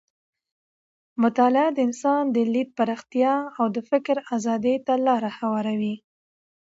[1.23, 5.95] مطالعه د انسان د لید پراختیا او د فکر ازادۍ ته لاره هواروي.